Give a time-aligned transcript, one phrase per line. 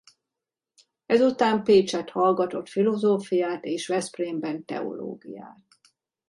[1.05, 5.65] Ezután Pécsett hallgatott filozófiát és Veszprémben teológiát.